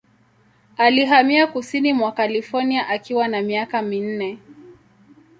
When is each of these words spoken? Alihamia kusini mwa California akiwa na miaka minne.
Alihamia 0.77 1.47
kusini 1.47 1.93
mwa 1.93 2.11
California 2.11 2.87
akiwa 2.87 3.27
na 3.27 3.41
miaka 3.41 3.81
minne. 3.81 4.37